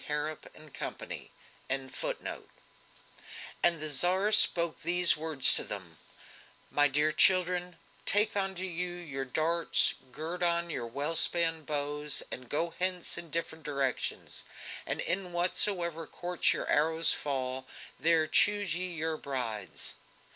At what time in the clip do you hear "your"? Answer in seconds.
8.95-9.25, 10.71-10.87, 16.51-16.67, 18.91-19.17